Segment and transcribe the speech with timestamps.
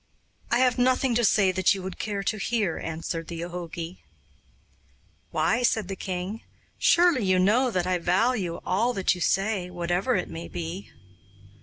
[0.49, 4.01] 'I have nothing to say that you would care to hear,' answered the jogi.
[5.29, 6.41] 'Why?' said the king.
[6.79, 10.91] 'Surely you know that I value all that you say, whatever it may be.